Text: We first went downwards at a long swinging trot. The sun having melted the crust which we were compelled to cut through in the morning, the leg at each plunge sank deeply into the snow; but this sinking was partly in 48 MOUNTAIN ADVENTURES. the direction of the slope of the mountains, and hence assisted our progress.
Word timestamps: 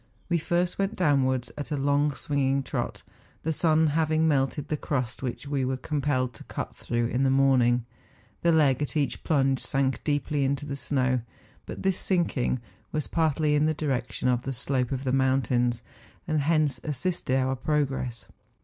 We 0.29 0.39
first 0.39 0.79
went 0.79 0.95
downwards 0.95 1.51
at 1.59 1.69
a 1.69 1.77
long 1.77 2.15
swinging 2.15 2.63
trot. 2.63 3.03
The 3.43 3.53
sun 3.53 3.85
having 3.85 4.27
melted 4.27 4.67
the 4.67 4.75
crust 4.75 5.21
which 5.21 5.45
we 5.45 5.63
were 5.63 5.77
compelled 5.77 6.33
to 6.33 6.43
cut 6.45 6.75
through 6.75 7.05
in 7.09 7.21
the 7.21 7.29
morning, 7.29 7.85
the 8.41 8.51
leg 8.51 8.81
at 8.81 8.97
each 8.97 9.23
plunge 9.23 9.59
sank 9.59 10.03
deeply 10.03 10.43
into 10.43 10.65
the 10.65 10.75
snow; 10.75 11.21
but 11.67 11.83
this 11.83 11.99
sinking 11.99 12.59
was 12.91 13.05
partly 13.05 13.53
in 13.53 13.67
48 13.67 13.67
MOUNTAIN 13.67 13.73
ADVENTURES. 13.73 13.75
the 13.75 13.85
direction 13.85 14.27
of 14.27 14.41
the 14.41 14.53
slope 14.53 14.91
of 14.91 15.03
the 15.03 15.11
mountains, 15.11 15.83
and 16.27 16.39
hence 16.41 16.79
assisted 16.83 17.35
our 17.35 17.55
progress. 17.55 18.25